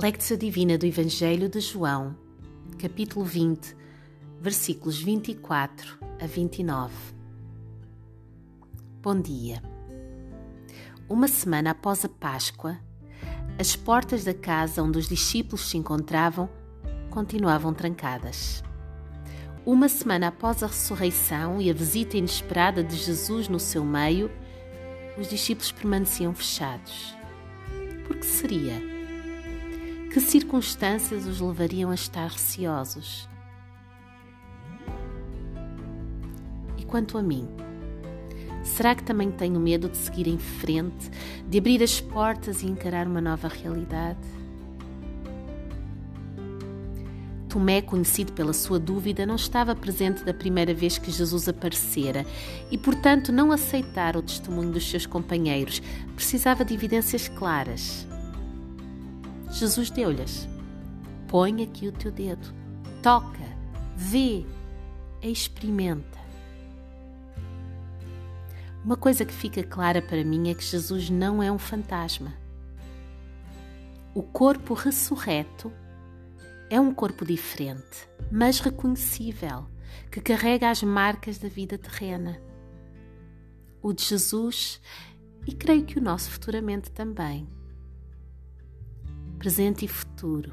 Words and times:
Lectio 0.00 0.36
Divina 0.36 0.78
do 0.78 0.86
Evangelho 0.86 1.48
de 1.48 1.58
João, 1.58 2.16
capítulo 2.80 3.24
20, 3.24 3.76
versículos 4.40 5.02
24 5.02 5.98
a 6.22 6.24
29. 6.24 6.94
Bom 9.02 9.20
dia. 9.20 9.60
Uma 11.08 11.26
semana 11.26 11.72
após 11.72 12.04
a 12.04 12.08
Páscoa, 12.08 12.78
as 13.58 13.74
portas 13.74 14.22
da 14.22 14.32
casa 14.32 14.84
onde 14.84 14.98
os 14.98 15.08
discípulos 15.08 15.68
se 15.68 15.76
encontravam 15.76 16.48
continuavam 17.10 17.74
trancadas. 17.74 18.62
Uma 19.66 19.88
semana 19.88 20.28
após 20.28 20.62
a 20.62 20.68
ressurreição 20.68 21.60
e 21.60 21.68
a 21.68 21.74
visita 21.74 22.16
inesperada 22.16 22.84
de 22.84 22.94
Jesus 22.94 23.48
no 23.48 23.58
seu 23.58 23.84
meio, 23.84 24.30
os 25.18 25.28
discípulos 25.28 25.72
permaneciam 25.72 26.32
fechados. 26.32 27.16
Por 28.06 28.16
que 28.16 28.26
seria? 28.26 28.97
Que 30.18 30.24
circunstâncias 30.24 31.26
os 31.28 31.40
levariam 31.40 31.92
a 31.92 31.94
estar 31.94 32.26
receosos? 32.26 33.28
E 36.76 36.84
quanto 36.84 37.16
a 37.16 37.22
mim? 37.22 37.46
Será 38.64 38.96
que 38.96 39.04
também 39.04 39.30
tenho 39.30 39.60
medo 39.60 39.88
de 39.88 39.96
seguir 39.96 40.26
em 40.26 40.36
frente, 40.36 41.08
de 41.48 41.58
abrir 41.58 41.84
as 41.84 42.00
portas 42.00 42.64
e 42.64 42.66
encarar 42.66 43.06
uma 43.06 43.20
nova 43.20 43.46
realidade? 43.46 44.18
Tomé, 47.48 47.80
conhecido 47.80 48.32
pela 48.32 48.52
sua 48.52 48.80
dúvida, 48.80 49.24
não 49.24 49.36
estava 49.36 49.72
presente 49.72 50.24
da 50.24 50.34
primeira 50.34 50.74
vez 50.74 50.98
que 50.98 51.12
Jesus 51.12 51.48
aparecera 51.48 52.26
e, 52.72 52.76
portanto, 52.76 53.30
não 53.30 53.52
aceitara 53.52 54.18
o 54.18 54.22
testemunho 54.22 54.72
dos 54.72 54.90
seus 54.90 55.06
companheiros. 55.06 55.80
Precisava 56.16 56.64
de 56.64 56.74
evidências 56.74 57.28
claras. 57.28 58.07
Jesus 59.50 59.90
deu-lhes: 59.90 60.48
Põe 61.26 61.62
aqui 61.62 61.88
o 61.88 61.92
teu 61.92 62.12
dedo, 62.12 62.52
toca, 63.02 63.44
vê, 63.96 64.44
experimenta. 65.22 66.18
Uma 68.84 68.96
coisa 68.96 69.24
que 69.24 69.32
fica 69.32 69.62
clara 69.62 70.00
para 70.00 70.24
mim 70.24 70.50
é 70.50 70.54
que 70.54 70.64
Jesus 70.64 71.10
não 71.10 71.42
é 71.42 71.50
um 71.50 71.58
fantasma. 71.58 72.32
O 74.14 74.22
corpo 74.22 74.74
ressurreto 74.74 75.72
é 76.70 76.80
um 76.80 76.92
corpo 76.94 77.24
diferente, 77.24 78.08
mas 78.30 78.60
reconhecível, 78.60 79.66
que 80.10 80.20
carrega 80.20 80.70
as 80.70 80.82
marcas 80.82 81.38
da 81.38 81.48
vida 81.48 81.76
terrena. 81.78 82.40
O 83.82 83.92
de 83.92 84.04
Jesus, 84.04 84.80
e 85.46 85.54
creio 85.54 85.84
que 85.84 85.98
o 85.98 86.02
nosso 86.02 86.30
futuramente 86.30 86.90
também 86.90 87.48
presente 89.38 89.84
e 89.84 89.88
futuro, 89.88 90.52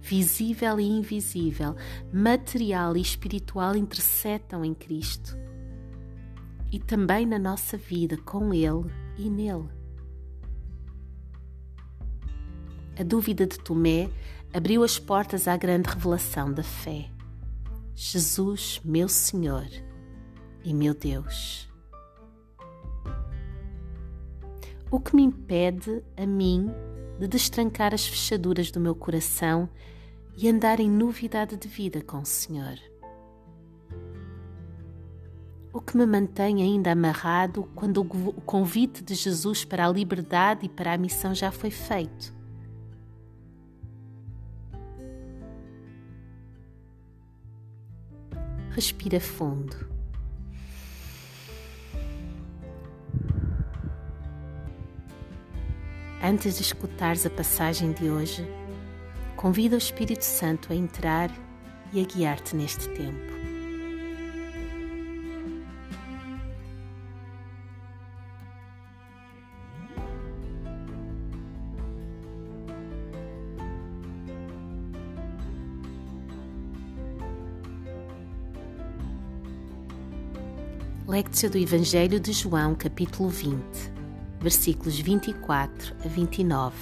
visível 0.00 0.80
e 0.80 0.84
invisível, 0.84 1.76
material 2.12 2.96
e 2.96 3.00
espiritual 3.00 3.76
interceptam 3.76 4.64
em 4.64 4.74
Cristo 4.74 5.36
e 6.72 6.78
também 6.78 7.26
na 7.26 7.38
nossa 7.38 7.76
vida 7.76 8.16
com 8.16 8.52
Ele 8.52 8.90
e 9.16 9.30
nele. 9.30 9.68
A 12.98 13.02
dúvida 13.02 13.46
de 13.46 13.58
Tomé 13.58 14.08
abriu 14.54 14.82
as 14.82 14.98
portas 14.98 15.46
à 15.46 15.56
grande 15.56 15.88
revelação 15.90 16.52
da 16.52 16.62
fé. 16.62 17.10
Jesus, 17.94 18.80
meu 18.84 19.08
Senhor 19.08 19.66
e 20.64 20.72
meu 20.72 20.94
Deus. 20.94 21.68
O 24.90 24.98
que 24.98 25.14
me 25.14 25.22
impede 25.22 26.02
a 26.16 26.24
mim 26.24 26.70
de 27.18 27.26
destrancar 27.26 27.94
as 27.94 28.06
fechaduras 28.06 28.70
do 28.70 28.80
meu 28.80 28.94
coração 28.94 29.68
e 30.36 30.48
andar 30.48 30.80
em 30.80 30.90
novidade 30.90 31.56
de 31.56 31.66
vida 31.66 32.02
com 32.02 32.18
o 32.18 32.26
Senhor. 32.26 32.78
O 35.72 35.80
que 35.80 35.96
me 35.96 36.06
mantém 36.06 36.62
ainda 36.62 36.92
amarrado 36.92 37.68
quando 37.74 38.00
o 38.00 38.40
convite 38.40 39.02
de 39.02 39.14
Jesus 39.14 39.64
para 39.64 39.86
a 39.86 39.92
liberdade 39.92 40.66
e 40.66 40.68
para 40.68 40.92
a 40.92 40.98
missão 40.98 41.34
já 41.34 41.50
foi 41.50 41.70
feito. 41.70 42.34
Respira 48.70 49.20
fundo. 49.20 49.95
Antes 56.22 56.56
de 56.56 56.62
escutares 56.62 57.26
a 57.26 57.30
passagem 57.30 57.92
de 57.92 58.08
hoje, 58.08 58.46
convida 59.36 59.74
o 59.74 59.78
Espírito 59.78 60.24
Santo 60.24 60.72
a 60.72 60.76
entrar 60.76 61.30
e 61.92 62.00
a 62.00 62.04
guiar-te 62.04 62.56
neste 62.56 62.88
tempo. 62.88 63.36
Lectio 81.06 81.50
do 81.50 81.58
Evangelho 81.58 82.18
de 82.18 82.32
João, 82.32 82.74
capítulo 82.74 83.28
20 83.28 83.95
versículos 84.46 85.00
24 85.00 85.96
a 86.04 86.08
29. 86.08 86.76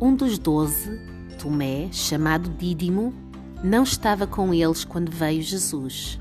Um 0.00 0.16
dos 0.16 0.36
doze, 0.36 1.00
Tomé, 1.38 1.88
chamado 1.92 2.50
Dídimo, 2.50 3.14
não 3.62 3.84
estava 3.84 4.26
com 4.26 4.52
eles 4.52 4.84
quando 4.84 5.12
veio 5.12 5.40
Jesus. 5.42 6.20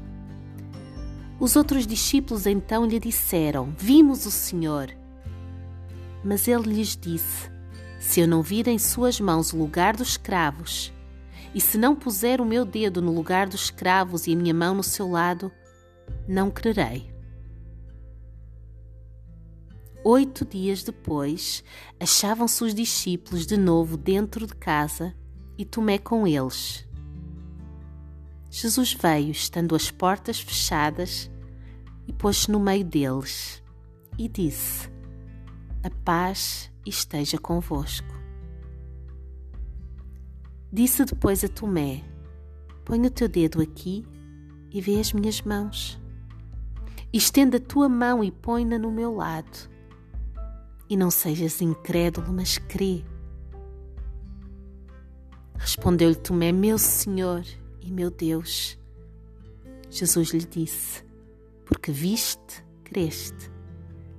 Os 1.39 1.55
outros 1.55 1.87
discípulos 1.87 2.45
então 2.45 2.85
lhe 2.85 2.99
disseram: 2.99 3.73
Vimos 3.75 4.27
o 4.27 4.31
Senhor. 4.31 4.91
Mas 6.23 6.47
ele 6.47 6.75
lhes 6.75 6.95
disse: 6.95 7.49
Se 7.99 8.19
eu 8.19 8.27
não 8.27 8.43
vir 8.43 8.67
em 8.67 8.77
suas 8.77 9.19
mãos 9.19 9.51
o 9.51 9.57
lugar 9.57 9.97
dos 9.97 10.15
cravos, 10.15 10.93
e 11.55 11.59
se 11.59 11.75
não 11.75 11.95
puser 11.95 12.39
o 12.39 12.45
meu 12.45 12.63
dedo 12.63 13.01
no 13.01 13.11
lugar 13.11 13.47
dos 13.47 13.71
cravos 13.71 14.27
e 14.27 14.33
a 14.33 14.35
minha 14.35 14.53
mão 14.53 14.75
no 14.75 14.83
seu 14.83 15.09
lado, 15.09 15.51
não 16.27 16.51
crerei. 16.51 17.14
Oito 20.07 20.45
dias 20.45 20.83
depois, 20.83 21.63
achavam-se 21.99 22.63
os 22.63 22.75
discípulos 22.75 23.47
de 23.47 23.57
novo 23.57 23.97
dentro 23.97 24.45
de 24.45 24.53
casa 24.53 25.15
e 25.57 25.65
Tomé 25.65 25.97
com 25.97 26.27
eles. 26.27 26.87
Jesus 28.51 28.93
veio, 28.93 29.31
estando 29.31 29.75
as 29.75 29.89
portas 29.89 30.39
fechadas, 30.39 31.31
e 32.07 32.13
pôs-se 32.13 32.51
no 32.51 32.59
meio 32.59 32.85
deles 32.85 33.63
e 34.15 34.29
disse: 34.29 34.87
A 35.83 35.89
paz 35.89 36.71
esteja 36.85 37.39
convosco. 37.39 38.13
Disse 40.71 41.03
depois 41.03 41.43
a 41.43 41.47
Tomé: 41.47 42.03
Põe 42.85 43.03
o 43.03 43.09
teu 43.09 43.27
dedo 43.27 43.59
aqui 43.59 44.05
e 44.69 44.79
vê 44.79 44.99
as 44.99 45.11
minhas 45.13 45.41
mãos. 45.41 45.99
Estenda 47.11 47.57
a 47.57 47.59
tua 47.59 47.89
mão 47.89 48.23
e 48.23 48.29
põe-na 48.29 48.77
no 48.77 48.91
meu 48.91 49.15
lado. 49.15 49.73
E 50.89 50.95
não 50.95 51.09
sejas 51.09 51.61
incrédulo, 51.61 52.31
mas 52.31 52.57
crê. 52.57 53.03
Respondeu-lhe 55.57 56.15
Tomé, 56.15 56.51
meu 56.51 56.77
Senhor 56.77 57.43
e 57.81 57.91
meu 57.91 58.11
Deus. 58.11 58.77
Jesus 59.89 60.29
lhe 60.29 60.45
disse: 60.45 61.03
Porque 61.65 61.91
viste, 61.91 62.63
creste. 62.83 63.51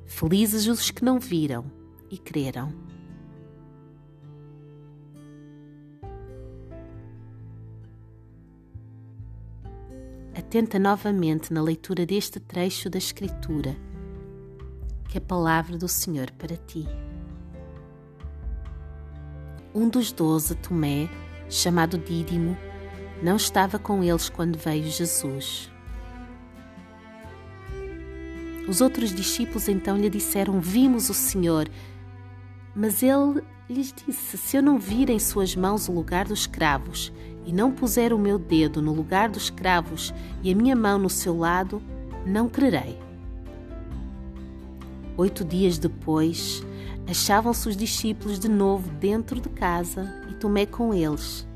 Felizes 0.06 0.66
os 0.66 0.90
que 0.90 1.04
não 1.04 1.20
viram 1.20 1.70
e 2.10 2.18
creram. 2.18 2.86
atenta 10.46 10.78
novamente 10.78 11.52
na 11.52 11.60
leitura 11.60 12.06
deste 12.06 12.38
trecho 12.38 12.88
da 12.88 12.98
Escritura, 12.98 13.76
que 15.16 15.18
a 15.18 15.20
palavra 15.22 15.78
do 15.78 15.88
Senhor 15.88 16.30
para 16.32 16.58
ti. 16.58 16.86
Um 19.74 19.88
dos 19.88 20.12
doze, 20.12 20.54
Tomé, 20.56 21.08
chamado 21.48 21.96
Dídimo, 21.96 22.54
não 23.22 23.36
estava 23.36 23.78
com 23.78 24.04
eles 24.04 24.28
quando 24.28 24.58
veio 24.58 24.84
Jesus. 24.84 25.72
Os 28.68 28.82
outros 28.82 29.14
discípulos 29.14 29.68
então 29.68 29.96
lhe 29.96 30.10
disseram: 30.10 30.60
Vimos 30.60 31.08
o 31.08 31.14
Senhor. 31.14 31.66
Mas 32.74 33.02
ele 33.02 33.42
lhes 33.70 33.94
disse: 33.94 34.36
Se 34.36 34.58
eu 34.58 34.62
não 34.62 34.78
vir 34.78 35.08
em 35.08 35.18
suas 35.18 35.56
mãos 35.56 35.88
o 35.88 35.92
lugar 35.92 36.26
dos 36.26 36.46
cravos 36.46 37.10
e 37.46 37.54
não 37.54 37.72
puser 37.72 38.12
o 38.12 38.18
meu 38.18 38.38
dedo 38.38 38.82
no 38.82 38.92
lugar 38.92 39.30
dos 39.30 39.48
cravos 39.48 40.12
e 40.42 40.52
a 40.52 40.54
minha 40.54 40.76
mão 40.76 40.98
no 40.98 41.08
seu 41.08 41.38
lado, 41.38 41.80
não 42.26 42.50
crerei. 42.50 43.05
Oito 45.16 45.44
dias 45.44 45.78
depois, 45.78 46.62
Achavam-se 47.08 47.68
os 47.68 47.76
discípulos 47.76 48.38
de 48.38 48.48
novo 48.48 48.90
dentro 48.90 49.40
de 49.40 49.48
casa 49.48 50.12
e 50.28 50.34
Tomé 50.34 50.66
com 50.66 50.92
eles. 50.92 51.46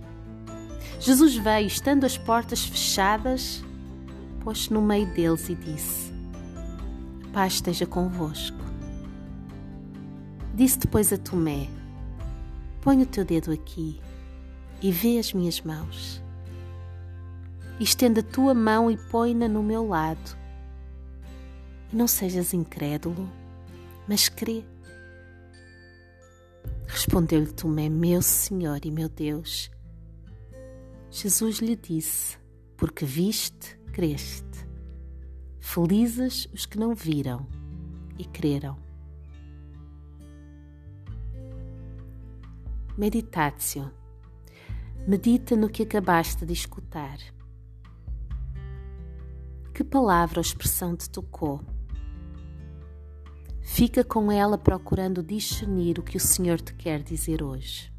Jesus 1.01 1.35
veio, 1.37 1.67
estando 1.67 2.05
as 2.05 2.17
portas 2.17 2.65
fechadas, 2.65 3.65
pôs-se 4.41 4.73
no 4.73 4.81
meio 4.81 5.13
deles 5.13 5.49
e 5.49 5.57
disse: 5.57 6.13
paz 7.33 7.55
esteja 7.55 7.85
convosco. 7.85 8.59
Disse 10.55 10.79
depois 10.79 11.13
a 11.13 11.19
Tomé: 11.19 11.69
Põe 12.81 13.03
o 13.03 13.07
teu 13.07 13.25
dedo 13.25 13.51
aqui 13.51 14.01
e 14.81 14.93
vê 14.93 15.19
as 15.19 15.33
minhas 15.33 15.61
mãos. 15.61 16.23
Estenda 17.81 18.21
a 18.21 18.25
tua 18.25 18.55
mão 18.55 18.89
e 18.91 18.97
põe-na 18.97 19.49
no 19.49 19.63
meu 19.63 19.89
lado. 19.89 20.37
E 21.93 21.97
não 21.97 22.07
sejas 22.07 22.53
incrédulo, 22.53 23.29
mas 24.11 24.29
crê. 24.29 24.65
Respondeu-lhe 26.89 27.53
Tomé, 27.53 27.89
meu 27.89 28.21
Senhor 28.21 28.81
e 28.85 28.91
meu 28.91 29.09
Deus. 29.09 29.71
Jesus 31.09 31.59
lhe 31.59 31.77
disse: 31.77 32.37
Porque 32.77 33.05
viste, 33.05 33.79
creste. 33.93 34.67
Felizes 35.61 36.49
os 36.53 36.67
que 36.67 36.77
não 36.77 36.93
viram 36.93 37.47
e 38.19 38.25
creram. 38.25 38.77
Meditatio. 42.99 43.93
Medita 45.07 45.55
no 45.55 45.69
que 45.69 45.85
acabaste 45.85 46.45
de 46.45 46.53
escutar. 46.53 47.17
Que 49.73 49.85
palavra 49.85 50.41
ou 50.41 50.43
expressão 50.43 50.97
te 50.97 51.09
tocou? 51.09 51.61
Fica 53.73 54.03
com 54.03 54.33
ela 54.33 54.59
procurando 54.59 55.23
discernir 55.23 56.01
o 56.01 56.03
que 56.03 56.17
o 56.17 56.21
Senhor 56.21 56.61
te 56.61 56.75
quer 56.75 57.01
dizer 57.05 57.41
hoje. 57.41 57.91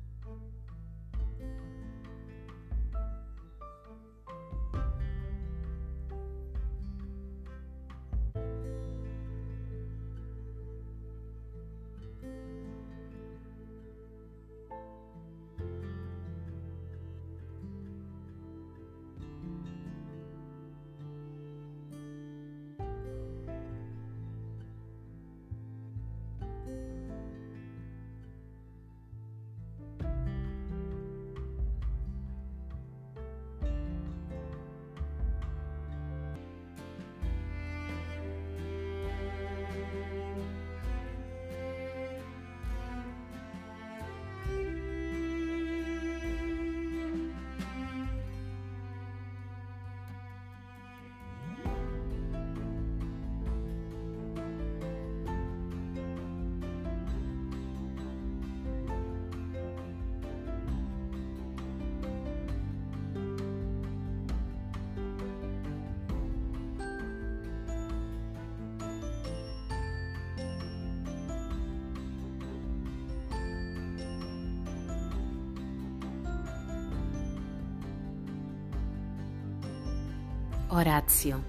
Oratio. 80.74 81.44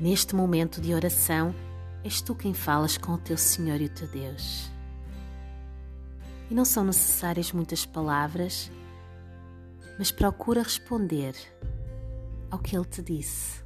Neste 0.00 0.34
momento 0.34 0.80
de 0.80 0.94
oração, 0.94 1.54
és 2.02 2.22
tu 2.22 2.34
quem 2.34 2.54
falas 2.54 2.96
com 2.96 3.12
o 3.12 3.18
teu 3.18 3.36
Senhor 3.36 3.78
e 3.78 3.84
o 3.84 3.88
teu 3.90 4.08
Deus. 4.08 4.70
E 6.50 6.54
não 6.54 6.64
são 6.64 6.82
necessárias 6.82 7.52
muitas 7.52 7.84
palavras, 7.84 8.72
mas 9.98 10.10
procura 10.10 10.62
responder 10.62 11.34
ao 12.50 12.58
que 12.58 12.74
Ele 12.74 12.86
te 12.86 13.02
disse. 13.02 13.65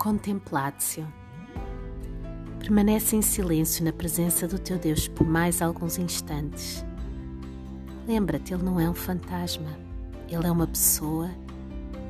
Contemplatio. 0.00 1.06
Permanece 2.58 3.16
em 3.16 3.20
silêncio 3.20 3.84
na 3.84 3.92
presença 3.92 4.48
do 4.48 4.58
teu 4.58 4.78
Deus 4.78 5.06
por 5.06 5.26
mais 5.26 5.60
alguns 5.60 5.98
instantes. 5.98 6.82
Lembra-te, 8.08 8.54
Ele 8.54 8.62
não 8.62 8.80
é 8.80 8.88
um 8.88 8.94
fantasma, 8.94 9.68
Ele 10.26 10.46
é 10.46 10.50
uma 10.50 10.66
pessoa, 10.66 11.28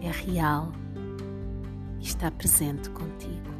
é 0.00 0.09
real 0.09 0.70
e 1.99 2.04
está 2.04 2.30
presente 2.30 2.88
contigo. 2.90 3.60